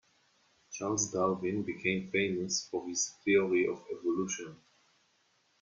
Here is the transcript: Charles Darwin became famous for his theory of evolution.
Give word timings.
Charles 0.71 1.11
Darwin 1.13 1.61
became 1.61 2.09
famous 2.09 2.67
for 2.71 2.87
his 2.87 3.13
theory 3.23 3.67
of 3.67 3.85
evolution. 3.99 4.59